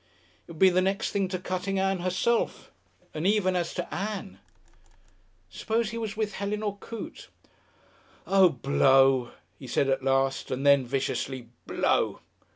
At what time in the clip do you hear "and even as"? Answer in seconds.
3.13-3.71